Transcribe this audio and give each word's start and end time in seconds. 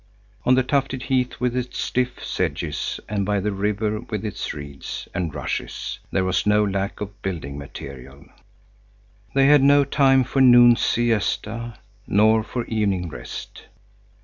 On 0.45 0.55
the 0.55 0.63
tufted 0.63 1.03
heath 1.03 1.39
with 1.39 1.55
its 1.55 1.77
stiff 1.77 2.25
sedges 2.25 2.99
and 3.07 3.23
by 3.23 3.39
the 3.39 3.51
river 3.51 4.01
with 4.09 4.25
its 4.25 4.51
reeds 4.51 5.07
and 5.13 5.31
rushes, 5.35 5.99
there 6.09 6.23
was 6.23 6.47
no 6.47 6.63
lack 6.65 7.01
of 7.01 7.21
building 7.21 7.55
material. 7.55 8.25
They 9.35 9.45
had 9.45 9.61
no 9.61 9.83
time 9.85 10.23
for 10.23 10.41
noon 10.41 10.75
siesta 10.75 11.75
nor 12.07 12.41
for 12.43 12.65
evening 12.65 13.09
rest. 13.09 13.67